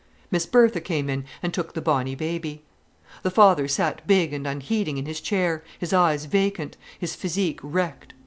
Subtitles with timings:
[0.31, 2.63] Miss Bertha came in, and took the bonny baby.
[3.21, 8.15] The father sat big and unheeding in his chair, his eyes vacant, his physique wrecked.